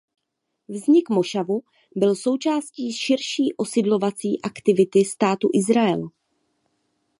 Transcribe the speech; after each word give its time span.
Vznik 0.67 1.09
mošavu 1.09 1.61
byl 1.95 2.15
součástí 2.15 2.93
širší 2.93 3.53
osidlovací 3.57 4.41
aktivity 4.41 5.05
státu 5.05 5.49
Izrael. 5.53 6.09